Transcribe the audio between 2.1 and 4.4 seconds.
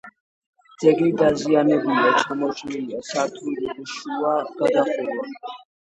ჩამოშლილია სართულშუა